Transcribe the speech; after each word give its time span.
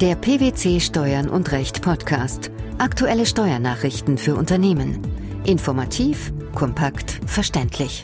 Der 0.00 0.14
PwC 0.14 0.80
Steuern 0.80 1.28
und 1.28 1.52
Recht 1.52 1.82
Podcast. 1.82 2.50
Aktuelle 2.78 3.26
Steuernachrichten 3.26 4.16
für 4.16 4.34
Unternehmen. 4.34 4.98
Informativ, 5.44 6.32
kompakt, 6.54 7.20
verständlich. 7.26 8.02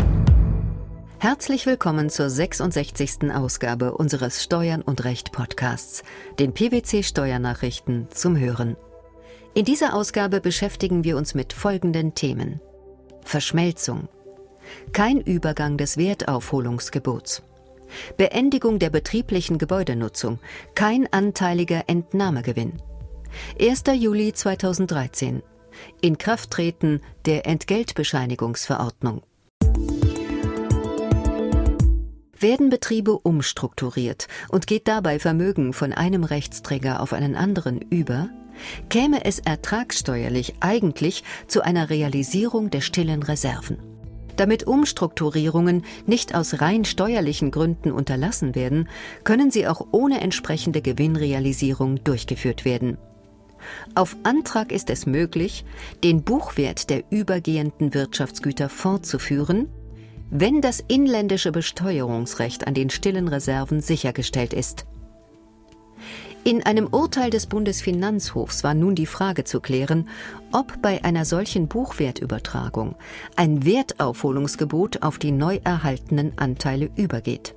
Herzlich 1.19 1.65
willkommen 1.65 2.11
zur 2.11 2.29
66. 2.29 3.33
Ausgabe 3.33 3.95
unseres 3.95 4.43
Steuern 4.43 4.83
und 4.83 5.05
Recht 5.05 5.33
Podcasts, 5.33 6.03
den 6.39 6.53
PwC 6.53 7.03
Steuernachrichten 7.03 8.09
zum 8.11 8.39
Hören. 8.39 8.77
In 9.55 9.65
dieser 9.65 9.95
Ausgabe 9.95 10.43
beschäftigen 10.43 11.03
wir 11.03 11.17
uns 11.17 11.35
mit 11.35 11.55
folgenden 11.55 12.15
Themen. 12.15 12.61
Verschmelzung. 13.25 14.11
Kein 14.93 15.23
Übergang 15.23 15.79
des 15.79 15.97
Wertaufholungsgebots. 15.97 17.43
Beendigung 18.17 18.79
der 18.79 18.91
betrieblichen 18.91 19.59
Gebäudenutzung, 19.59 20.39
kein 20.75 21.11
anteiliger 21.13 21.85
Entnahmegewinn. 21.87 22.83
1. 23.61 23.85
Juli 23.95 24.33
2013. 24.33 25.43
Inkrafttreten 26.01 27.01
der 27.27 27.47
Entgeltbescheinigungsverordnung. 27.47 29.23
Werden 32.39 32.69
Betriebe 32.69 33.19
umstrukturiert 33.19 34.29
und 34.51 34.67
geht 34.67 34.89
dabei 34.89 35.19
Vermögen 35.19 35.73
von 35.73 35.93
einem 35.93 36.25
Rechtsträger 36.25 37.01
auf 37.01 37.13
einen 37.13 37.35
anderen 37.35 37.81
über, 37.81 38.29
käme 38.89 39.25
es 39.25 39.39
ertragssteuerlich 39.39 40.55
eigentlich 40.61 41.25
zu 41.47 41.63
einer 41.63 41.91
Realisierung 41.91 42.71
der 42.71 42.81
stillen 42.83 43.23
Reserven. 43.23 43.96
Damit 44.37 44.65
Umstrukturierungen 44.65 45.85
nicht 46.07 46.35
aus 46.35 46.61
rein 46.61 46.85
steuerlichen 46.85 47.51
Gründen 47.51 47.91
unterlassen 47.91 48.55
werden, 48.55 48.89
können 49.25 49.51
sie 49.51 49.67
auch 49.67 49.87
ohne 49.93 50.21
entsprechende 50.21 50.83
Gewinnrealisierung 50.83 52.03
durchgeführt 52.05 52.65
werden. 52.65 52.99
Auf 53.95 54.17
Antrag 54.23 54.71
ist 54.71 54.91
es 54.91 55.07
möglich, 55.07 55.65
den 56.05 56.23
Buchwert 56.23 56.91
der 56.91 57.05
übergehenden 57.11 57.95
Wirtschaftsgüter 57.95 58.69
fortzuführen, 58.69 59.69
wenn 60.31 60.61
das 60.61 60.83
inländische 60.87 61.53
Besteuerungsrecht 61.53 62.67
an 62.67 62.75
den 62.75 62.91
stillen 62.91 63.29
Reserven 63.29 63.81
sichergestellt 63.81 64.53
ist. 64.53 64.87
In 66.47 66.63
einem 66.63 66.87
Urteil 66.87 67.31
des 67.31 67.49
Bundesfinanzhofs 67.49 68.63
war 68.63 68.73
nun 68.73 68.95
die 68.95 69.07
Frage 69.07 69.43
zu 69.43 69.59
klären, 69.59 70.09
ob 70.53 70.81
bei 70.81 71.03
einer 71.03 71.25
solchen 71.25 71.67
Buchwertübertragung 71.67 72.95
ein 73.35 73.65
Wertaufholungsgebot 73.65 75.03
auf 75.03 75.19
die 75.19 75.33
neu 75.33 75.59
erhaltenen 75.65 76.39
Anteile 76.39 76.89
übergeht. 76.95 77.57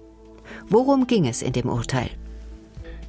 Worum 0.70 1.06
ging 1.06 1.28
es 1.28 1.44
in 1.44 1.54
dem 1.54 1.70
Urteil? 1.70 2.10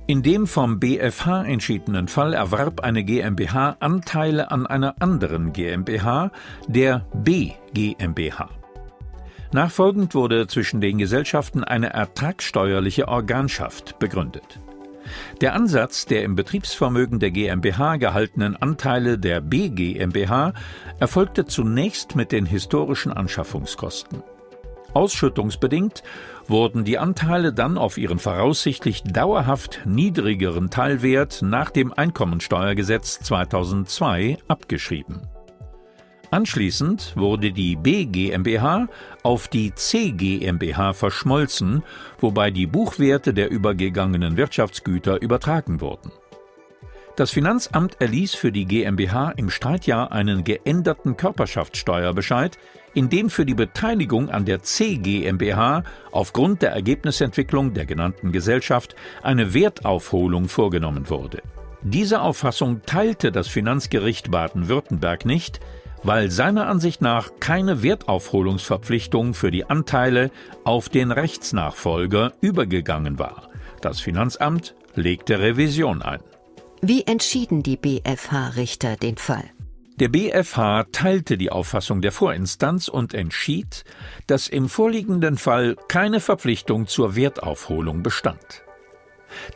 In 0.07 0.23
dem 0.23 0.47
vom 0.47 0.81
BFH 0.81 1.45
entschiedenen 1.45 2.09
Fall 2.09 2.35
erwarb 2.35 2.81
eine 2.81 3.03
GmbH 3.03 3.79
Anteile 3.81 4.51
an 4.51 4.67
einer 4.67 4.97
anderen 5.01 5.55
GmbH, 5.55 6.31
der 6.69 7.07
B 7.15 7.53
GmbH. 7.73 8.51
Nachfolgend 9.53 10.15
wurde 10.15 10.47
zwischen 10.47 10.83
den 10.83 10.99
Gesellschaften 10.99 11.65
eine 11.65 11.89
ertragssteuerliche 11.95 13.09
Organschaft 13.09 13.99
begründet. 13.99 14.61
Der 15.41 15.55
Ansatz 15.55 16.07
der 16.07 16.25
im 16.25 16.35
Betriebsvermögen 16.35 17.19
der 17.19 17.31
GmbH 17.31 17.97
gehaltenen 17.97 18.57
Anteile 18.57 19.19
der 19.19 19.41
BGmbH 19.41 20.53
erfolgte 20.99 21.47
zunächst 21.47 22.17
mit 22.17 22.33
den 22.33 22.47
historischen 22.47 23.13
Anschaffungskosten. 23.13 24.23
Ausschüttungsbedingt 24.93 26.03
wurden 26.49 26.85
die 26.85 26.99
Anteile 26.99 27.53
dann 27.53 27.79
auf 27.79 27.97
ihren 27.97 28.19
voraussichtlich 28.19 29.03
dauerhaft 29.05 29.83
niedrigeren 29.85 30.71
Teilwert 30.71 31.43
nach 31.43 31.71
dem 31.71 31.93
Einkommensteuergesetz 31.93 33.21
2002 33.21 34.39
abgeschrieben 34.49 35.29
Anschließend 36.31 37.15
wurde 37.17 37.51
die 37.51 37.75
B 37.75 38.05
GmbH 38.05 38.87
auf 39.25 39.49
die 39.49 39.75
C 39.75 40.13
GmbH 40.13 40.93
verschmolzen, 40.93 41.83
wobei 42.21 42.53
die 42.53 42.67
Buchwerte 42.67 43.35
der 43.35 43.51
übergegangenen 43.51 44.37
Wirtschaftsgüter 44.37 45.21
übertragen 45.21 45.81
wurden. 45.81 46.13
Das 47.17 47.33
Finanzamt 47.33 48.01
erließ 48.01 48.35
für 48.35 48.53
die 48.53 48.65
GmbH 48.65 49.33
im 49.33 49.51
Streitjahr 49.51 50.13
einen 50.13 50.45
geänderten 50.45 51.17
Körperschaftssteuerbescheid, 51.17 52.57
in 52.95 53.09
dem 53.09 53.29
für 53.29 53.45
die 53.45 53.55
Beteiligung 53.55 54.31
an 54.31 54.45
der 54.45 54.63
C 54.63 54.97
GmbH 54.97 55.83
aufgrund 56.13 56.63
der 56.63 56.71
Ergebnisentwicklung 56.71 57.75
der 57.75 57.87
genannten 57.87 58.31
Gesellschaft 58.31 58.95
eine 59.23 59.53
Wertaufholung 59.53 60.49
vorgenommen 60.49 61.11
wurde. 61.11 61.43
Diese 61.83 62.21
Auffassung 62.21 62.83
teilte 62.87 63.33
das 63.33 63.49
Finanzgericht 63.49 64.31
Baden-Württemberg 64.31 65.25
nicht, 65.25 65.61
weil 66.03 66.31
seiner 66.31 66.67
Ansicht 66.67 67.03
nach 67.03 67.31
keine 67.41 67.83
Wertaufholungsverpflichtung 67.83 69.35
für 69.35 69.51
die 69.51 69.65
Anteile 69.65 70.31
auf 70.65 70.89
den 70.89 71.11
Rechtsnachfolger 71.11 72.33
übergegangen 72.41 73.19
war. 73.19 73.49
Das 73.81 74.01
Finanzamt 74.01 74.75
legte 74.95 75.41
Revision 75.41 76.03
ein. 76.03 76.21
Wie 76.83 77.03
entschieden 77.03 77.63
die 77.63 77.77
BFH-Richter 77.77 78.97
den 78.97 79.17
Fall? 79.17 79.45
Der 80.01 80.09
BFH 80.09 80.85
teilte 80.93 81.37
die 81.37 81.53
Auffassung 81.53 82.01
der 82.01 82.11
Vorinstanz 82.11 82.89
und 82.89 83.13
entschied, 83.13 83.85
dass 84.27 84.49
im 84.49 84.71
vorliegenden 84.71 85.37
Fall 85.37 85.77
keine 85.89 86.21
Verpflichtung 86.21 86.87
zur 86.87 87.17
Wertaufholung 87.17 88.03
bestand. 88.03 88.63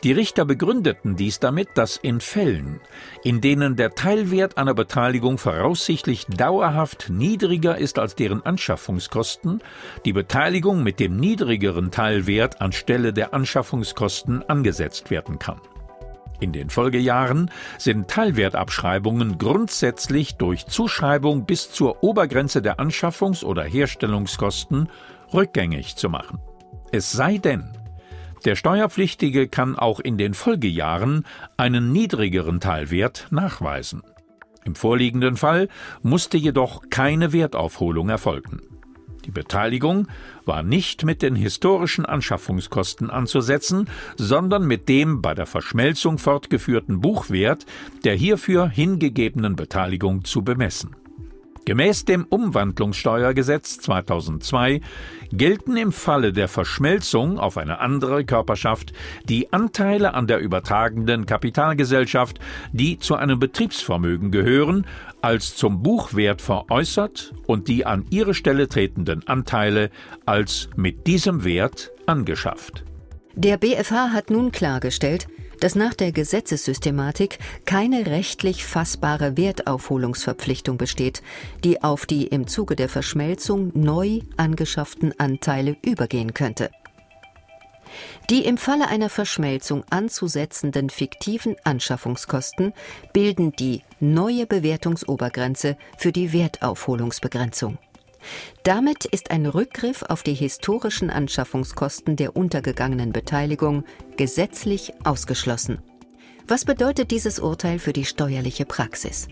Die 0.03 0.11
Richter 0.11 0.45
begründeten 0.45 1.15
dies 1.15 1.39
damit, 1.39 1.69
dass 1.75 1.97
in 1.97 2.19
Fällen, 2.19 2.79
in 3.23 3.41
denen 3.41 3.75
der 3.75 3.95
Teilwert 3.95 4.57
einer 4.57 4.73
Beteiligung 4.73 5.37
voraussichtlich 5.37 6.25
dauerhaft 6.25 7.09
niedriger 7.09 7.77
ist 7.77 7.99
als 7.99 8.15
deren 8.15 8.45
Anschaffungskosten, 8.45 9.61
die 10.05 10.13
Beteiligung 10.13 10.83
mit 10.83 10.99
dem 10.99 11.17
niedrigeren 11.17 11.91
Teilwert 11.91 12.61
anstelle 12.61 13.13
der 13.13 13.33
Anschaffungskosten 13.33 14.43
angesetzt 14.49 15.11
werden 15.11 15.39
kann. 15.39 15.59
In 16.39 16.51
den 16.51 16.69
Folgejahren 16.69 17.49
sind 17.77 18.09
Teilwertabschreibungen 18.09 19.37
grundsätzlich 19.37 20.35
durch 20.35 20.65
Zuschreibung 20.65 21.45
bis 21.45 21.71
zur 21.71 22.03
Obergrenze 22.03 22.61
der 22.61 22.79
Anschaffungs- 22.79 23.43
oder 23.43 23.63
Herstellungskosten 23.63 24.89
rückgängig 25.33 25.95
zu 25.95 26.09
machen. 26.09 26.39
Es 26.91 27.11
sei 27.11 27.37
denn, 27.37 27.71
der 28.45 28.55
Steuerpflichtige 28.55 29.47
kann 29.47 29.75
auch 29.75 29.99
in 29.99 30.17
den 30.17 30.33
Folgejahren 30.33 31.25
einen 31.57 31.91
niedrigeren 31.91 32.59
Teilwert 32.59 33.27
nachweisen. 33.31 34.03
Im 34.63 34.75
vorliegenden 34.75 35.35
Fall 35.35 35.67
musste 36.01 36.37
jedoch 36.37 36.89
keine 36.89 37.33
Wertaufholung 37.33 38.09
erfolgen. 38.09 38.61
Die 39.25 39.31
Beteiligung 39.31 40.07
war 40.45 40.61
nicht 40.61 41.03
mit 41.03 41.23
den 41.23 41.35
historischen 41.35 42.05
Anschaffungskosten 42.05 43.09
anzusetzen, 43.09 43.89
sondern 44.17 44.67
mit 44.67 44.87
dem 44.87 45.21
bei 45.21 45.33
der 45.33 45.47
Verschmelzung 45.47 46.19
fortgeführten 46.19 47.01
Buchwert 47.01 47.65
der 48.03 48.15
hierfür 48.15 48.69
hingegebenen 48.69 49.55
Beteiligung 49.55 50.23
zu 50.23 50.43
bemessen. 50.43 50.95
Gemäß 51.65 52.05
dem 52.05 52.25
Umwandlungssteuergesetz 52.25 53.79
2002 53.79 54.81
gelten 55.31 55.77
im 55.77 55.91
Falle 55.91 56.31
der 56.31 56.47
Verschmelzung 56.47 57.39
auf 57.39 57.57
eine 57.57 57.79
andere 57.79 58.23
Körperschaft 58.23 58.93
die 59.27 59.51
Anteile 59.51 60.13
an 60.13 60.27
der 60.27 60.37
übertragenden 60.37 61.25
Kapitalgesellschaft, 61.25 62.39
die 62.71 62.99
zu 62.99 63.15
einem 63.15 63.39
Betriebsvermögen 63.39 64.29
gehören, 64.29 64.85
als 65.21 65.55
zum 65.55 65.81
Buchwert 65.81 66.43
veräußert 66.43 67.33
und 67.47 67.67
die 67.67 67.83
an 67.83 68.05
ihre 68.11 68.35
Stelle 68.35 68.67
tretenden 68.67 69.27
Anteile 69.27 69.89
als 70.27 70.69
mit 70.75 71.07
diesem 71.07 71.43
Wert 71.43 71.91
angeschafft. 72.05 72.85
Der 73.33 73.57
BFH 73.57 74.11
hat 74.11 74.29
nun 74.29 74.51
klargestellt, 74.51 75.27
dass 75.59 75.75
nach 75.75 75.93
der 75.93 76.11
Gesetzessystematik 76.11 77.39
keine 77.65 78.05
rechtlich 78.07 78.65
fassbare 78.65 79.37
Wertaufholungsverpflichtung 79.37 80.77
besteht, 80.77 81.21
die 81.63 81.83
auf 81.83 82.05
die 82.05 82.27
im 82.27 82.47
Zuge 82.47 82.75
der 82.75 82.89
Verschmelzung 82.89 83.71
neu 83.73 84.21
angeschafften 84.37 85.19
Anteile 85.19 85.77
übergehen 85.83 86.33
könnte. 86.33 86.69
Die 88.29 88.45
im 88.45 88.57
Falle 88.57 88.87
einer 88.87 89.09
Verschmelzung 89.09 89.83
anzusetzenden 89.89 90.89
fiktiven 90.89 91.55
Anschaffungskosten 91.63 92.73
bilden 93.13 93.51
die 93.51 93.83
neue 93.99 94.45
Bewertungsobergrenze 94.47 95.77
für 95.97 96.11
die 96.11 96.33
Wertaufholungsbegrenzung. 96.33 97.77
Damit 98.63 99.05
ist 99.05 99.31
ein 99.31 99.45
Rückgriff 99.45 100.03
auf 100.03 100.23
die 100.23 100.33
historischen 100.33 101.09
Anschaffungskosten 101.09 102.15
der 102.15 102.35
untergegangenen 102.35 103.11
Beteiligung 103.11 103.83
gesetzlich 104.17 104.93
ausgeschlossen. 105.03 105.79
Was 106.47 106.65
bedeutet 106.65 107.11
dieses 107.11 107.39
Urteil 107.39 107.79
für 107.79 107.93
die 107.93 108.05
steuerliche 108.05 108.65
Praxis? 108.65 109.27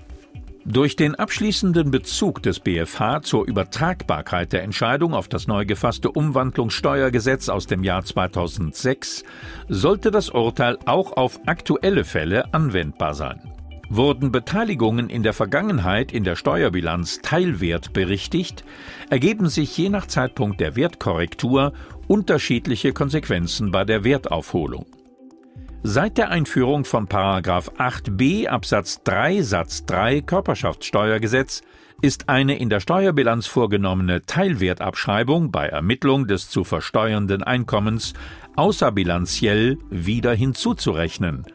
Durch 0.66 0.96
den 0.96 1.16
abschließenden 1.16 1.92
Bezug 1.92 2.42
des 2.42 2.62
BfH 2.62 3.22
zur 3.24 3.46
Übertragbarkeit 3.46 4.54
der 4.54 4.64
Entscheidung 4.64 5.14
auf 5.14 5.28
das 5.28 5.46
neu 5.46 5.66
gefasste 5.66 6.10
Umwandlungssteuergesetz 6.10 7.50
aus 7.50 7.68
dem 7.68 7.84
Jahr 7.84 8.06
2006 8.06 9.26
sollte 9.68 10.10
das 10.10 10.30
Urteil 10.30 10.78
auch 10.86 11.18
auf 11.18 11.42
aktuelle 11.48 12.06
Fälle 12.06 12.54
anwendbar 12.54 13.14
sein. 13.14 13.42
Wurden 13.90 14.32
Beteiligungen 14.32 15.10
in 15.10 15.24
der 15.24 15.34
Vergangenheit 15.34 16.12
in 16.12 16.24
der 16.24 16.36
Steuerbilanz 16.36 17.20
teilwertberichtigt, 17.22 18.64
ergeben 19.10 19.50
sich 19.50 19.78
je 19.78 19.90
nach 19.90 20.08
Zeitpunkt 20.08 20.60
der 20.60 20.76
Wertkorrektur 20.76 21.74
unterschiedliche 22.08 22.94
Konsequenzen 22.94 23.72
bei 23.72 23.84
der 23.86 24.04
Wertaufholung. 24.04 24.86
Seit 25.84 26.18
der 26.18 26.30
Einführung 26.30 26.86
von 26.86 27.08
8b 27.08 28.48
Absatz 28.48 29.04
3 29.04 29.42
Satz 29.42 29.86
3 29.86 30.22
Körperschaftssteuergesetz 30.22 31.62
ist 32.02 32.30
eine 32.30 32.58
in 32.58 32.70
der 32.70 32.80
Steuerbilanz 32.80 33.48
vorgenommene 33.48 34.26
Teilwertabschreibung 34.26 35.52
bei 35.52 35.68
Ermittlung 35.68 36.26
des 36.28 36.50
zu 36.50 36.64
versteuernden 36.64 37.44
Einkommens 37.44 38.14
außerbilanziell 38.56 39.78
wieder 39.90 40.34
hinzuzurechnen. 40.34 41.46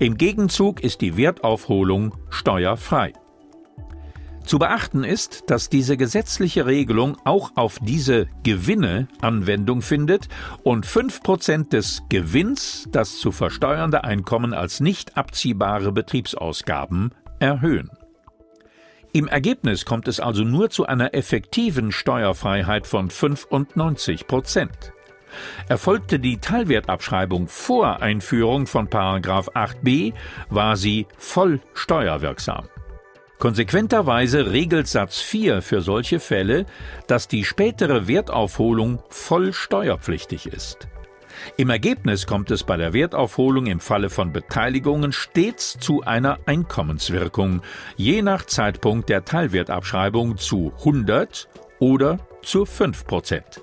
Im 0.00 0.16
Gegenzug 0.16 0.84
ist 0.84 1.00
die 1.00 1.16
Wertaufholung 1.16 2.14
steuerfrei. 2.30 3.12
Zu 4.44 4.60
beachten 4.60 5.02
ist, 5.02 5.50
dass 5.50 5.68
diese 5.68 5.96
gesetzliche 5.96 6.66
Regelung 6.66 7.18
auch 7.24 7.50
auf 7.56 7.80
diese 7.82 8.28
Gewinne 8.44 9.08
Anwendung 9.20 9.82
findet 9.82 10.28
und 10.62 10.86
5% 10.86 11.70
des 11.70 12.02
Gewinns 12.08 12.88
das 12.92 13.18
zu 13.18 13.32
versteuernde 13.32 14.04
Einkommen 14.04 14.54
als 14.54 14.78
nicht 14.78 15.16
abziehbare 15.16 15.90
Betriebsausgaben 15.90 17.12
erhöhen. 17.40 17.90
Im 19.12 19.26
Ergebnis 19.26 19.84
kommt 19.84 20.06
es 20.06 20.20
also 20.20 20.44
nur 20.44 20.70
zu 20.70 20.86
einer 20.86 21.12
effektiven 21.12 21.90
Steuerfreiheit 21.90 22.86
von 22.86 23.10
95 23.10 24.28
Prozent. 24.28 24.92
Erfolgte 25.68 26.18
die 26.18 26.38
Teilwertabschreibung 26.38 27.48
vor 27.48 28.00
Einführung 28.00 28.66
von 28.66 28.88
8b, 28.88 30.12
war 30.50 30.76
sie 30.76 31.06
voll 31.16 31.60
steuerwirksam. 31.74 32.68
Konsequenterweise 33.38 34.50
regelt 34.50 34.88
Satz 34.88 35.20
4 35.20 35.62
für 35.62 35.80
solche 35.80 36.18
Fälle, 36.18 36.66
dass 37.06 37.28
die 37.28 37.44
spätere 37.44 38.08
Wertaufholung 38.08 39.00
voll 39.10 39.52
steuerpflichtig 39.52 40.46
ist. 40.46 40.88
Im 41.56 41.70
Ergebnis 41.70 42.26
kommt 42.26 42.50
es 42.50 42.64
bei 42.64 42.76
der 42.76 42.92
Wertaufholung 42.92 43.66
im 43.66 43.78
Falle 43.78 44.10
von 44.10 44.32
Beteiligungen 44.32 45.12
stets 45.12 45.78
zu 45.78 46.02
einer 46.02 46.38
Einkommenswirkung, 46.46 47.62
je 47.96 48.22
nach 48.22 48.44
Zeitpunkt 48.44 49.08
der 49.08 49.24
Teilwertabschreibung 49.24 50.36
zu 50.36 50.72
100 50.78 51.48
oder 51.78 52.18
zu 52.42 52.64
5 52.64 53.06
Prozent. 53.06 53.62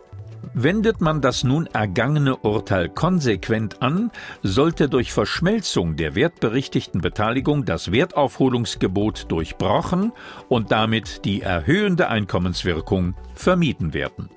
Wendet 0.57 1.01
man 1.01 1.19
das 1.19 1.43
nun 1.43 1.67
ergangene 1.67 2.37
Urteil 2.37 2.87
konsequent 2.87 3.81
an, 3.81 4.09
sollte 4.41 4.87
durch 4.87 5.11
Verschmelzung 5.11 5.97
der 5.97 6.15
wertberichtigten 6.15 7.01
Beteiligung 7.01 7.65
das 7.65 7.91
Wertaufholungsgebot 7.91 9.29
durchbrochen 9.29 10.13
und 10.47 10.71
damit 10.71 11.25
die 11.25 11.41
erhöhende 11.41 12.07
Einkommenswirkung 12.07 13.15
vermieden 13.33 13.93
werden. 13.93 14.29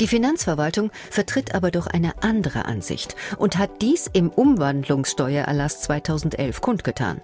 Die 0.00 0.06
Finanzverwaltung 0.06 0.90
vertritt 1.10 1.54
aber 1.54 1.70
doch 1.70 1.86
eine 1.86 2.22
andere 2.22 2.64
Ansicht 2.64 3.14
und 3.36 3.58
hat 3.58 3.82
dies 3.82 4.08
im 4.10 4.30
Umwandlungssteuererlass 4.30 5.82
2011 5.82 6.62
kundgetan. 6.62 7.20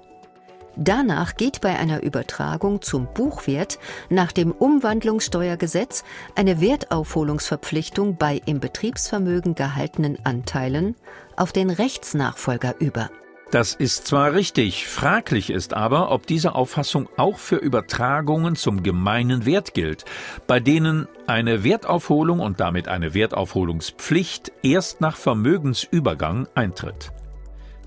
Danach 0.81 1.35
geht 1.35 1.61
bei 1.61 1.77
einer 1.77 2.05
Übertragung 2.05 2.83
zum 2.83 3.09
Buchwert 3.13 3.81
nach 4.11 4.31
dem 4.31 4.53
Umwandlungssteuergesetz 4.53 6.05
eine 6.37 6.61
Wertaufholungsverpflichtung 6.61 8.17
bei 8.17 8.41
im 8.47 8.61
Betriebsvermögen 8.61 9.57
gehaltenen 9.57 10.25
Anteilen 10.25 10.95
auf 11.37 11.51
den 11.51 11.71
Rechtsnachfolger 11.71 12.77
über. 12.79 13.11
Das 13.51 13.75
ist 13.75 14.07
zwar 14.07 14.35
richtig, 14.35 14.87
fraglich 14.87 15.51
ist 15.51 15.75
aber, 15.75 16.13
ob 16.13 16.29
diese 16.29 16.55
Auffassung 16.55 17.09
auch 17.17 17.39
für 17.39 17.57
Übertragungen 17.57 18.55
zum 18.55 18.85
gemeinen 18.85 19.47
Wert 19.47 19.75
gilt, 19.75 20.05
bei 20.47 20.61
denen 20.61 21.09
eine 21.27 21.65
Wertaufholung 21.65 22.39
und 22.39 22.61
damit 22.61 22.87
eine 22.87 23.15
Wertaufholungspflicht 23.15 24.53
erst 24.63 25.01
nach 25.01 25.17
Vermögensübergang 25.17 26.47
eintritt. 26.55 27.11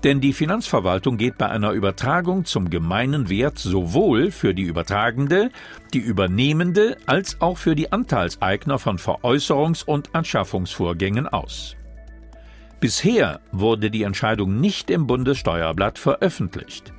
Denn 0.04 0.20
die 0.20 0.32
Finanzverwaltung 0.32 1.16
geht 1.16 1.38
bei 1.38 1.48
einer 1.48 1.70
Übertragung 1.70 2.44
zum 2.44 2.70
gemeinen 2.70 3.28
Wert 3.28 3.58
sowohl 3.58 4.32
für 4.32 4.52
die 4.52 4.62
Übertragende, 4.62 5.50
die 5.94 6.00
Übernehmende 6.00 6.96
als 7.06 7.40
auch 7.40 7.56
für 7.56 7.76
die 7.76 7.92
Anteilseigner 7.92 8.80
von 8.80 8.98
Veräußerungs- 8.98 9.84
und 9.84 10.14
Anschaffungsvorgängen 10.14 11.28
aus. 11.28 11.76
Bisher 12.80 13.38
wurde 13.52 13.92
die 13.92 14.02
Entscheidung 14.02 14.60
nicht 14.60 14.90
im 14.90 15.06
Bundessteuerblatt 15.06 16.00
veröffentlicht. 16.00 16.92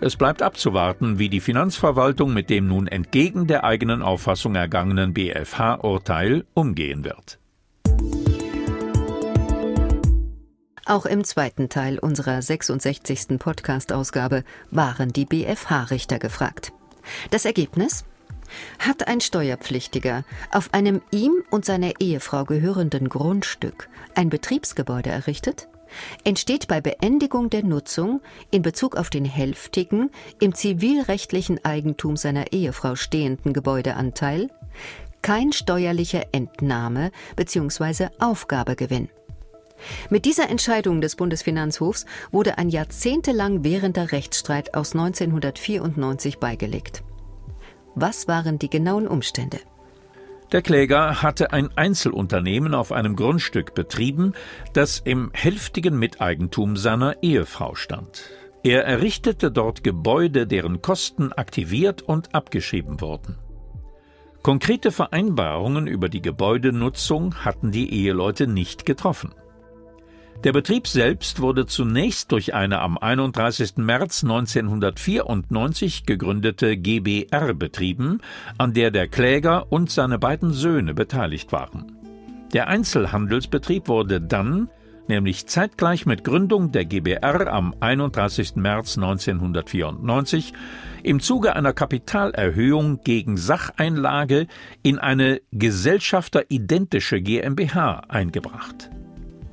Es 0.00 0.16
bleibt 0.16 0.42
abzuwarten, 0.42 1.20
wie 1.20 1.28
die 1.28 1.38
Finanzverwaltung 1.38 2.34
mit 2.34 2.50
dem 2.50 2.66
nun 2.66 2.88
entgegen 2.88 3.46
der 3.46 3.62
eigenen 3.62 4.02
Auffassung 4.02 4.56
ergangenen 4.56 5.14
BFH-Urteil 5.14 6.44
umgehen 6.54 7.04
wird. 7.04 7.38
Auch 10.84 11.06
im 11.06 11.22
zweiten 11.22 11.68
Teil 11.68 11.98
unserer 11.98 12.42
66. 12.42 13.38
Podcast-Ausgabe 13.38 14.42
waren 14.70 15.12
die 15.12 15.24
BFH-Richter 15.24 16.18
gefragt. 16.18 16.72
Das 17.30 17.44
Ergebnis? 17.44 18.04
Hat 18.80 19.06
ein 19.06 19.20
Steuerpflichtiger 19.20 20.24
auf 20.50 20.74
einem 20.74 21.00
ihm 21.10 21.44
und 21.50 21.64
seiner 21.64 22.00
Ehefrau 22.00 22.44
gehörenden 22.44 23.08
Grundstück 23.08 23.88
ein 24.14 24.28
Betriebsgebäude 24.28 25.10
errichtet? 25.10 25.68
Entsteht 26.24 26.68
bei 26.68 26.80
Beendigung 26.80 27.48
der 27.48 27.62
Nutzung 27.62 28.20
in 28.50 28.62
Bezug 28.62 28.96
auf 28.96 29.08
den 29.08 29.24
hälftigen, 29.24 30.10
im 30.40 30.54
zivilrechtlichen 30.54 31.64
Eigentum 31.64 32.16
seiner 32.16 32.52
Ehefrau 32.52 32.96
stehenden 32.96 33.52
Gebäudeanteil 33.52 34.48
kein 35.22 35.52
steuerlicher 35.52 36.24
Entnahme 36.32 37.12
bzw. 37.36 38.08
Aufgabegewinn. 38.18 39.08
Mit 40.10 40.24
dieser 40.24 40.48
Entscheidung 40.50 41.00
des 41.00 41.16
Bundesfinanzhofs 41.16 42.06
wurde 42.30 42.58
ein 42.58 42.68
jahrzehntelang 42.68 43.64
währender 43.64 44.12
Rechtsstreit 44.12 44.74
aus 44.74 44.92
1994 44.92 46.38
beigelegt. 46.38 47.02
Was 47.94 48.28
waren 48.28 48.58
die 48.58 48.70
genauen 48.70 49.06
Umstände? 49.06 49.58
Der 50.52 50.60
Kläger 50.60 51.22
hatte 51.22 51.52
ein 51.52 51.70
Einzelunternehmen 51.76 52.74
auf 52.74 52.92
einem 52.92 53.16
Grundstück 53.16 53.74
betrieben, 53.74 54.34
das 54.74 54.98
im 54.98 55.30
hälftigen 55.32 55.98
Miteigentum 55.98 56.76
seiner 56.76 57.22
Ehefrau 57.22 57.74
stand. 57.74 58.24
Er 58.62 58.84
errichtete 58.84 59.50
dort 59.50 59.82
Gebäude, 59.82 60.46
deren 60.46 60.82
Kosten 60.82 61.32
aktiviert 61.32 62.02
und 62.02 62.34
abgeschrieben 62.34 63.00
wurden. 63.00 63.38
Konkrete 64.42 64.92
Vereinbarungen 64.92 65.86
über 65.86 66.08
die 66.08 66.20
Gebäudenutzung 66.20 67.44
hatten 67.44 67.70
die 67.70 67.92
Eheleute 67.94 68.46
nicht 68.46 68.84
getroffen. 68.84 69.34
Der 70.44 70.52
Betrieb 70.52 70.88
selbst 70.88 71.38
wurde 71.38 71.66
zunächst 71.66 72.32
durch 72.32 72.52
eine 72.52 72.80
am 72.80 72.98
31. 72.98 73.76
März 73.76 74.24
1994 74.24 76.04
gegründete 76.04 76.76
GBR 76.76 77.54
betrieben, 77.54 78.20
an 78.58 78.72
der 78.72 78.90
der 78.90 79.06
Kläger 79.06 79.70
und 79.70 79.88
seine 79.88 80.18
beiden 80.18 80.52
Söhne 80.52 80.94
beteiligt 80.94 81.52
waren. 81.52 81.96
Der 82.52 82.66
Einzelhandelsbetrieb 82.66 83.86
wurde 83.86 84.20
dann, 84.20 84.68
nämlich 85.06 85.46
zeitgleich 85.46 86.06
mit 86.06 86.24
Gründung 86.24 86.72
der 86.72 86.86
GBR 86.86 87.46
am 87.46 87.72
31. 87.78 88.56
März 88.56 88.98
1994, 88.98 90.54
im 91.04 91.20
Zuge 91.20 91.54
einer 91.54 91.72
Kapitalerhöhung 91.72 93.00
gegen 93.04 93.36
Sacheinlage 93.36 94.48
in 94.82 94.98
eine 94.98 95.40
gesellschafteridentische 95.52 97.20
GmbH 97.20 98.02
eingebracht. 98.08 98.90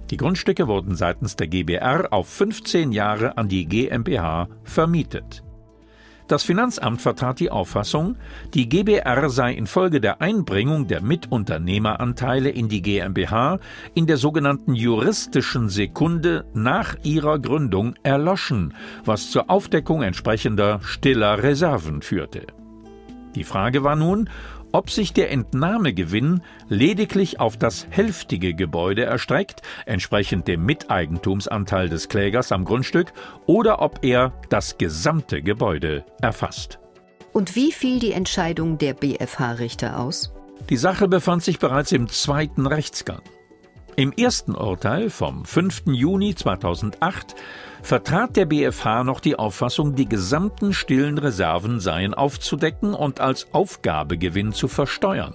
Die 0.10 0.18
Grundstücke 0.18 0.68
wurden 0.68 0.96
seitens 0.96 1.36
der 1.36 1.48
GBR 1.48 2.12
auf 2.12 2.28
15 2.30 2.92
Jahre 2.92 3.38
an 3.38 3.48
die 3.48 3.66
GmbH 3.66 4.48
vermietet. 4.64 5.44
Das 6.28 6.44
Finanzamt 6.44 7.02
vertrat 7.02 7.40
die 7.40 7.50
Auffassung, 7.50 8.16
die 8.54 8.70
GBR 8.70 9.32
sei 9.32 9.54
infolge 9.54 10.00
der 10.00 10.22
Einbringung 10.22 10.88
der 10.88 11.02
Mitunternehmeranteile 11.02 12.50
in 12.50 12.70
die 12.70 12.84
GmbH 12.84 13.58
in 13.96 14.06
der 14.06 14.18
sogenannten 14.18 14.76
juristischen 14.76 15.70
Sekunde 15.70 16.46
nach 16.54 16.96
ihrer 17.02 17.40
Gründung 17.40 17.96
erloschen, 18.04 18.76
was 19.06 19.32
zur 19.32 19.50
Aufdeckung 19.50 20.04
entsprechender 20.04 20.80
stiller 20.84 21.42
Reserven 21.42 22.04
führte. 22.04 22.46
Die 23.34 23.44
Frage 23.44 23.84
war 23.84 23.96
nun, 23.96 24.30
ob 24.72 24.90
sich 24.90 25.14
der 25.14 25.32
Entnahmegewinn 25.32 26.42
lediglich 26.68 27.40
auf 27.40 27.58
das 27.58 27.88
hälftige 27.90 28.54
Gebäude 28.54 29.04
erstreckt, 29.04 29.62
entsprechend 29.86 30.48
dem 30.48 30.66
Miteigentumsanteil 30.66 31.90
des 31.90 32.10
Klägers 32.10 32.52
am 32.52 32.66
Grundstück, 32.66 33.14
oder 33.46 33.82
ob 33.82 34.04
er 34.04 34.34
das 34.50 34.78
gesamte 34.78 35.42
Gebäude 35.42 36.06
erfasst. 36.22 36.80
Und 37.34 37.56
wie 37.56 37.72
fiel 37.72 38.00
die 38.00 38.14
Entscheidung 38.14 38.78
der 38.78 38.94
BFH-Richter 38.94 40.00
aus? 40.00 40.34
Die 40.70 40.78
Sache 40.78 41.08
befand 41.08 41.44
sich 41.44 41.60
bereits 41.60 41.92
im 41.92 42.08
zweiten 42.08 42.68
Rechtsgang. 42.68 43.22
Im 43.96 44.14
ersten 44.14 44.56
Urteil 44.56 45.10
vom 45.10 45.44
5. 45.44 45.84
Juni 45.88 46.34
2008 46.34 47.36
vertrat 47.82 48.36
der 48.36 48.46
BFH 48.46 49.04
noch 49.04 49.20
die 49.20 49.38
Auffassung, 49.38 49.96
die 49.96 50.08
gesamten 50.08 50.74
stillen 50.74 51.18
Reserven 51.18 51.80
seien 51.80 52.14
aufzudecken 52.14 52.94
und 52.94 53.20
als 53.20 53.54
Aufgabegewinn 53.54 54.54
zu 54.54 54.68
versteuern. 54.68 55.34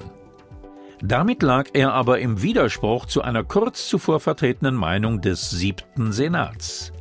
Damit 1.02 1.42
lag 1.42 1.68
er 1.74 1.92
aber 1.92 2.20
im 2.20 2.40
Widerspruch 2.40 3.06
zu 3.06 3.20
einer 3.20 3.44
kurz 3.44 3.88
zuvor 3.88 4.20
vertretenen 4.20 4.74
Meinung 4.74 5.20
des 5.20 5.50
siebten 5.50 6.12
Senats. 6.12 6.92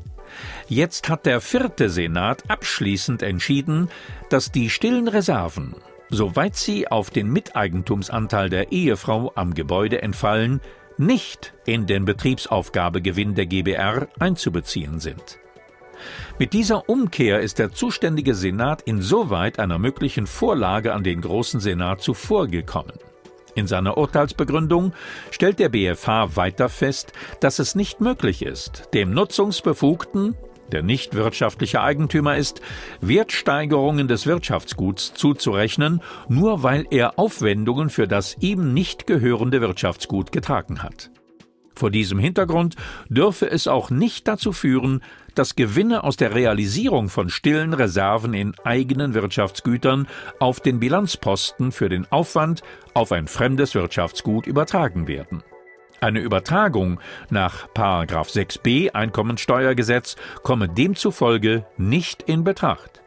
Jetzt 0.67 1.07
hat 1.09 1.25
der 1.25 1.39
vierte 1.39 1.89
Senat 1.89 2.49
abschließend 2.49 3.21
entschieden, 3.21 3.89
dass 4.29 4.51
die 4.51 4.69
stillen 4.69 5.07
Reserven, 5.07 5.75
soweit 6.09 6.55
sie 6.55 6.87
auf 6.87 7.11
den 7.11 7.31
Miteigentumsanteil 7.31 8.49
der 8.49 8.71
Ehefrau 8.71 9.31
am 9.35 9.53
Gebäude 9.53 10.01
entfallen, 10.01 10.59
nicht 10.97 11.53
in 11.65 11.85
den 11.85 12.05
Betriebsaufgabegewinn 12.05 13.35
der 13.35 13.45
GBR 13.45 14.07
einzubeziehen 14.19 14.99
sind. 14.99 15.39
Mit 16.39 16.53
dieser 16.53 16.89
Umkehr 16.89 17.39
ist 17.39 17.59
der 17.59 17.71
zuständige 17.71 18.35
Senat 18.35 18.81
insoweit 18.81 19.59
einer 19.59 19.79
möglichen 19.79 20.27
Vorlage 20.27 20.93
an 20.93 21.03
den 21.03 21.21
Großen 21.21 21.59
Senat 21.59 22.01
zuvorgekommen. 22.01 22.93
In 23.55 23.67
seiner 23.67 23.97
Urteilsbegründung 23.97 24.93
stellt 25.29 25.59
der 25.59 25.69
BFH 25.69 26.35
weiter 26.35 26.69
fest, 26.69 27.13
dass 27.39 27.59
es 27.59 27.75
nicht 27.75 28.01
möglich 28.01 28.41
ist, 28.43 28.89
dem 28.93 29.11
Nutzungsbefugten, 29.11 30.35
der 30.73 30.83
nicht 30.83 31.13
wirtschaftlicher 31.13 31.81
Eigentümer 31.81 32.35
ist, 32.35 32.61
Wertsteigerungen 32.99 34.07
des 34.09 34.25
Wirtschaftsguts 34.25 35.13
zuzurechnen, 35.13 36.01
nur 36.27 36.63
weil 36.63 36.85
er 36.91 37.17
Aufwendungen 37.17 37.89
für 37.89 38.07
das 38.07 38.35
ihm 38.41 38.73
nicht 38.73 39.07
gehörende 39.07 39.61
Wirtschaftsgut 39.61 40.31
getragen 40.31 40.83
hat. 40.83 41.11
Vor 41.75 41.89
diesem 41.89 42.19
Hintergrund 42.19 42.75
dürfe 43.09 43.49
es 43.49 43.67
auch 43.67 43.89
nicht 43.89 44.27
dazu 44.27 44.51
führen, 44.51 45.01
dass 45.35 45.55
Gewinne 45.55 46.03
aus 46.03 46.17
der 46.17 46.35
Realisierung 46.35 47.09
von 47.09 47.29
stillen 47.29 47.73
Reserven 47.73 48.33
in 48.33 48.53
eigenen 48.63 49.13
Wirtschaftsgütern 49.13 50.07
auf 50.39 50.59
den 50.59 50.79
Bilanzposten 50.79 51.71
für 51.71 51.89
den 51.89 52.05
Aufwand 52.11 52.61
auf 52.93 53.11
ein 53.11 53.27
fremdes 53.27 53.73
Wirtschaftsgut 53.73 54.45
übertragen 54.45 55.07
werden. 55.07 55.43
Eine 56.03 56.19
Übertragung 56.19 56.99
nach 57.29 57.69
6b 57.73 58.91
Einkommensteuergesetz 58.91 60.17
komme 60.43 60.67
demzufolge 60.67 61.65
nicht 61.77 62.23
in 62.23 62.43
Betracht. 62.43 63.01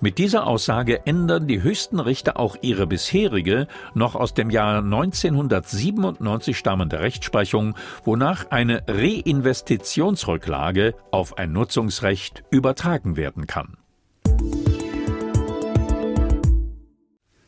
Mit 0.00 0.16
dieser 0.16 0.46
Aussage 0.46 1.04
ändern 1.04 1.46
die 1.46 1.62
höchsten 1.62 2.00
Richter 2.00 2.40
auch 2.40 2.56
ihre 2.62 2.86
bisherige, 2.86 3.66
noch 3.92 4.14
aus 4.14 4.32
dem 4.32 4.48
Jahr 4.48 4.78
1997 4.78 6.56
stammende 6.56 7.00
Rechtsprechung, 7.00 7.76
wonach 8.02 8.50
eine 8.50 8.82
Reinvestitionsrücklage 8.88 10.94
auf 11.10 11.36
ein 11.36 11.52
Nutzungsrecht 11.52 12.44
übertragen 12.50 13.18
werden 13.18 13.46
kann. 13.46 13.76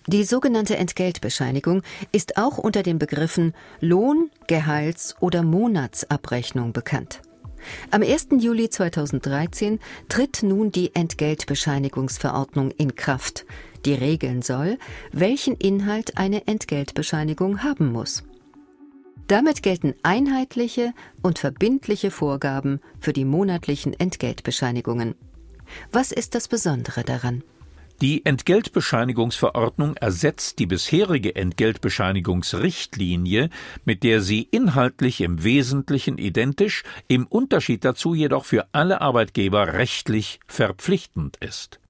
Die 0.09 0.25
sogenannte 0.25 0.79
Entgeltbescheinigung 0.79 1.83
ist 2.13 2.39
auch 2.39 2.57
unter 2.57 2.83
den 2.83 2.99
Begriffen 2.99 3.53
Lohn, 3.81 4.31
Gehalts- 4.47 5.15
oder 5.21 5.43
Monatsabrechnung 5.43 6.73
bekannt. 6.73 7.21
Am 7.91 8.01
1. 8.01 8.29
Juli 8.39 8.71
2013 8.71 9.79
tritt 10.09 10.43
nun 10.43 10.73
die 10.73 10.95
Entgeltbescheinigungsverordnung 10.95 12.71
in 12.71 12.95
Kraft, 12.95 13.45
die 13.85 13.93
regeln 13.93 14.41
soll, 14.41 14.79
welchen 15.13 15.57
Inhalt 15.57 16.17
eine 16.17 16.47
Entgeltbescheinigung 16.47 17.63
haben 17.63 17.93
muss. 17.93 18.25
Damit 19.27 19.63
gelten 19.63 19.93
einheitliche 20.03 20.95
und 21.21 21.39
verbindliche 21.39 22.11
Vorgaben 22.11 22.81
für 22.99 23.13
die 23.13 23.27
monatlichen 23.27 23.93
Entgeltbescheinigungen. 23.93 25.17
Was 25.93 26.13
ist 26.13 26.35
das 26.35 26.49
Besondere 26.49 27.05
daran? 27.05 27.43
Die 28.01 28.25
Entgeltbescheinigungsverordnung 28.25 29.97
ersetzt 29.97 30.61
die 30.61 30.67
bisherige 30.67 31.35
Entgeltbescheinigungsrichtlinie, 31.35 33.51
mit 33.85 34.05
der 34.05 34.21
sie 34.21 34.43
inhaltlich 34.43 35.21
im 35.21 35.43
Wesentlichen 35.43 36.17
identisch, 36.17 36.85
im 37.09 37.27
Unterschied 37.27 37.85
dazu 37.85 38.15
jedoch 38.15 38.45
für 38.45 38.69
alle 38.71 39.01
Arbeitgeber 39.01 39.73
rechtlich 39.73 40.39
verpflichtend 40.47 41.39
ist. 41.39 41.81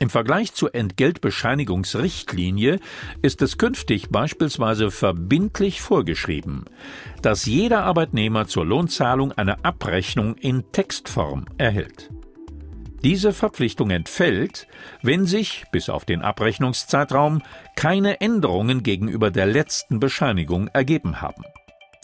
Im 0.00 0.10
Vergleich 0.10 0.52
zur 0.52 0.74
Entgeltbescheinigungsrichtlinie 0.74 2.80
ist 3.20 3.40
es 3.40 3.56
künftig 3.56 4.08
beispielsweise 4.08 4.90
verbindlich 4.90 5.80
vorgeschrieben, 5.80 6.64
dass 7.20 7.46
jeder 7.46 7.84
Arbeitnehmer 7.84 8.48
zur 8.48 8.66
Lohnzahlung 8.66 9.30
eine 9.30 9.64
Abrechnung 9.64 10.34
in 10.34 10.64
Textform 10.72 11.44
erhält. 11.56 12.10
Diese 13.04 13.32
Verpflichtung 13.32 13.90
entfällt, 13.90 14.68
wenn 15.02 15.26
sich, 15.26 15.64
bis 15.72 15.88
auf 15.88 16.04
den 16.04 16.22
Abrechnungszeitraum, 16.22 17.42
keine 17.74 18.20
Änderungen 18.20 18.84
gegenüber 18.84 19.32
der 19.32 19.46
letzten 19.46 19.98
Bescheinigung 19.98 20.68
ergeben 20.68 21.20
haben. 21.20 21.42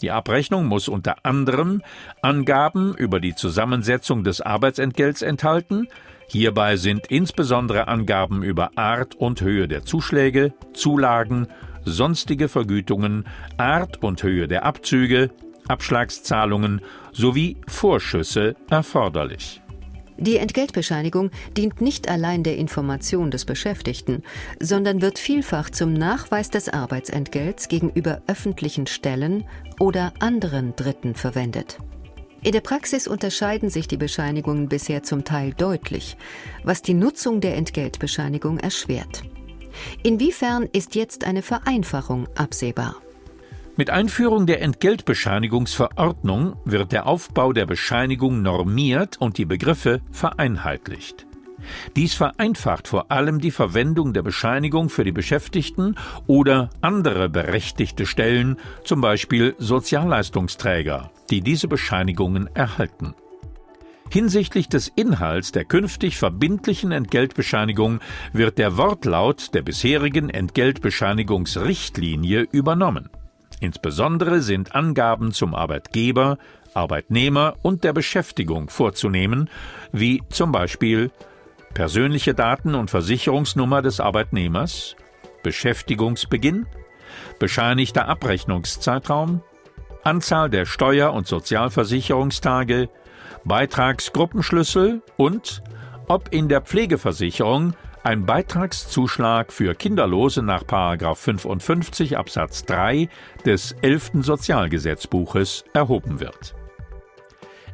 Die 0.01 0.11
Abrechnung 0.11 0.65
muss 0.65 0.89
unter 0.89 1.25
anderem 1.25 1.81
Angaben 2.21 2.95
über 2.95 3.21
die 3.21 3.35
Zusammensetzung 3.35 4.23
des 4.23 4.41
Arbeitsentgelts 4.41 5.21
enthalten, 5.21 5.87
hierbei 6.27 6.75
sind 6.75 7.07
insbesondere 7.07 7.87
Angaben 7.87 8.43
über 8.43 8.71
Art 8.75 9.15
und 9.15 9.41
Höhe 9.41 9.69
der 9.69 9.83
Zuschläge, 9.83 10.53
Zulagen, 10.73 11.47
sonstige 11.85 12.49
Vergütungen, 12.49 13.25
Art 13.57 14.03
und 14.03 14.21
Höhe 14.23 14.49
der 14.49 14.65
Abzüge, 14.65 15.31
Abschlagszahlungen 15.67 16.81
sowie 17.13 17.57
Vorschüsse 17.67 18.55
erforderlich. 18.69 19.61
Die 20.19 20.35
Entgeltbescheinigung 20.35 21.31
dient 21.55 21.79
nicht 21.79 22.09
allein 22.09 22.43
der 22.43 22.57
Information 22.57 23.31
des 23.31 23.45
Beschäftigten, 23.45 24.23
sondern 24.59 25.01
wird 25.01 25.17
vielfach 25.17 25.69
zum 25.69 25.93
Nachweis 25.93 26.49
des 26.49 26.67
Arbeitsentgelts 26.67 27.69
gegenüber 27.69 28.21
öffentlichen 28.27 28.85
Stellen 28.85 29.45
oder 29.79 30.13
anderen 30.19 30.75
Dritten 30.75 31.15
verwendet. 31.15 31.77
In 32.41 32.51
der 32.51 32.61
Praxis 32.61 33.07
unterscheiden 33.07 33.69
sich 33.69 33.87
die 33.87 33.97
Bescheinigungen 33.97 34.67
bisher 34.67 35.03
zum 35.03 35.23
Teil 35.23 35.53
deutlich, 35.53 36.17
was 36.63 36.81
die 36.81 36.93
Nutzung 36.93 37.39
der 37.39 37.55
Entgeltbescheinigung 37.55 38.59
erschwert. 38.59 39.23
Inwiefern 40.03 40.67
ist 40.73 40.95
jetzt 40.95 41.23
eine 41.23 41.41
Vereinfachung 41.41 42.27
absehbar? 42.35 42.97
Mit 43.79 43.89
Einführung 43.91 44.45
der 44.45 44.61
Entgeltbescheinigungsverordnung 44.61 46.57
wird 46.65 46.91
der 46.91 47.07
Aufbau 47.07 47.53
der 47.53 47.65
Bescheinigung 47.65 48.41
normiert 48.41 49.15
und 49.21 49.37
die 49.37 49.45
Begriffe 49.45 50.01
vereinheitlicht. 50.11 51.25
Dies 51.95 52.13
vereinfacht 52.13 52.89
vor 52.89 53.09
allem 53.09 53.39
die 53.39 53.51
Verwendung 53.51 54.11
der 54.11 54.21
Bescheinigung 54.21 54.89
für 54.89 55.05
die 55.05 55.13
Beschäftigten 55.13 55.95
oder 56.27 56.71
andere 56.81 57.29
berechtigte 57.29 58.05
Stellen, 58.05 58.57
zum 58.83 58.99
Beispiel 58.99 59.55
Sozialleistungsträger, 59.59 61.09
die 61.29 61.39
diese 61.39 61.69
Bescheinigungen 61.69 62.53
erhalten. 62.53 63.15
Hinsichtlich 64.09 64.67
des 64.67 64.89
Inhalts 64.89 65.53
der 65.53 65.63
künftig 65.63 66.17
verbindlichen 66.17 66.91
Entgeltbescheinigung 66.91 68.01
wird 68.33 68.57
der 68.57 68.75
Wortlaut 68.75 69.53
der 69.53 69.61
bisherigen 69.61 70.29
Entgeltbescheinigungsrichtlinie 70.29 72.45
übernommen. 72.51 73.09
Insbesondere 73.59 74.41
sind 74.41 74.73
Angaben 74.73 75.31
zum 75.31 75.53
Arbeitgeber, 75.53 76.37
Arbeitnehmer 76.73 77.55
und 77.61 77.83
der 77.83 77.93
Beschäftigung 77.93 78.69
vorzunehmen, 78.69 79.49
wie 79.91 80.21
zum 80.29 80.51
Beispiel 80.51 81.11
persönliche 81.73 82.33
Daten 82.33 82.75
und 82.75 82.89
Versicherungsnummer 82.89 83.81
des 83.81 83.99
Arbeitnehmers, 83.99 84.95
Beschäftigungsbeginn, 85.43 86.65
bescheinigter 87.37 88.07
Abrechnungszeitraum, 88.07 89.41
Anzahl 90.03 90.49
der 90.49 90.65
Steuer- 90.65 91.13
und 91.13 91.27
Sozialversicherungstage, 91.27 92.89
Beitragsgruppenschlüssel 93.43 95.01
und 95.17 95.61
ob 96.07 96.33
in 96.33 96.49
der 96.49 96.61
Pflegeversicherung 96.61 97.73
ein 98.03 98.25
Beitragszuschlag 98.25 99.51
für 99.51 99.75
Kinderlose 99.75 100.41
nach 100.41 100.63
55 101.15 102.17
Absatz 102.17 102.65
3 102.65 103.09
des 103.45 103.73
11. 103.81 104.11
Sozialgesetzbuches 104.21 105.65
erhoben 105.73 106.19
wird. 106.19 106.55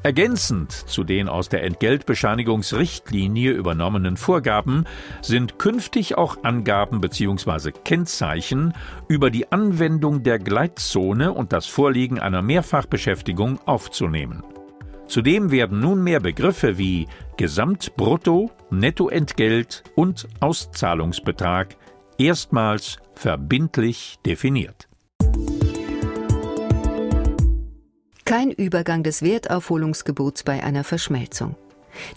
Ergänzend 0.06 0.72
zu 0.72 1.04
den 1.04 1.28
aus 1.28 1.50
der 1.50 1.64
Entgeltbescheinigungsrichtlinie 1.64 3.52
übernommenen 3.52 4.18
Vorgaben 4.18 4.86
sind 5.24 5.58
künftig 5.58 6.16
auch 6.16 6.44
Angaben 6.44 7.02
bzw. 7.02 7.72
Kennzeichen 7.72 8.74
über 9.08 9.32
die 9.32 9.52
Anwendung 9.52 10.22
der 10.22 10.38
Gleitzone 10.38 11.34
und 11.34 11.54
das 11.54 11.66
Vorliegen 11.66 12.20
einer 12.20 12.44
Mehrfachbeschäftigung 12.44 13.60
aufzunehmen. 13.66 14.44
Zudem 15.08 15.52
werden 15.52 15.80
nunmehr 15.80 16.20
Begriffe 16.20 16.78
wie 16.78 17.08
Gesamtbrutto, 17.38 18.52
Nettoentgelt 18.72 19.84
und 19.96 20.28
Auszahlungsbetrag 20.40 21.76
erstmals 22.18 22.98
verbindlich 23.14 24.18
definiert. 24.26 24.88
Kein 28.26 28.50
Übergang 28.52 29.04
des 29.04 29.22
Wertaufholungsgebots 29.22 30.44
bei 30.44 30.64
einer 30.64 30.84
Verschmelzung. 30.84 31.56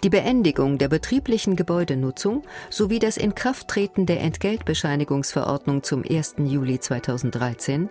Die 0.03 0.09
Beendigung 0.09 0.79
der 0.79 0.89
betrieblichen 0.89 1.55
Gebäudenutzung 1.55 2.43
sowie 2.71 2.99
das 2.99 3.17
Inkrafttreten 3.17 4.07
der 4.07 4.21
Entgeltbescheinigungsverordnung 4.23 5.83
zum 5.83 6.03
1. 6.09 6.37
Juli 6.39 6.81
2013 6.81 7.91